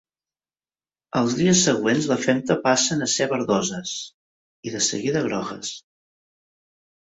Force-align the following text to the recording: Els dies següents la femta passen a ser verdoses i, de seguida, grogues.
Els 1.21 1.35
dies 1.39 1.61
següents 1.67 2.07
la 2.13 2.17
femta 2.23 2.57
passen 2.65 3.07
a 3.09 3.11
ser 3.17 3.29
verdoses 3.35 3.95
i, 4.03 4.75
de 4.79 4.85
seguida, 4.91 5.25
grogues. 5.31 5.79